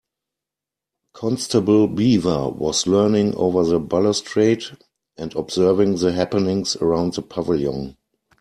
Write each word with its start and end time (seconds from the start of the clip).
Constable 1.13 1.87
Beaver 1.87 2.49
was 2.49 2.87
leaning 2.87 3.35
over 3.35 3.63
the 3.63 3.79
balustrade 3.79 4.63
and 5.15 5.31
observing 5.35 5.97
the 5.97 6.11
happenings 6.11 6.75
around 6.77 7.13
the 7.13 7.21
pavilion. 7.21 7.95